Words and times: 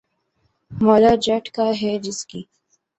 ’مولا 0.71 1.13
جٹ‘ 1.25 1.45
کا 1.55 1.67
ہے 1.81 1.93
جس 2.03 2.19
کی 2.25 2.41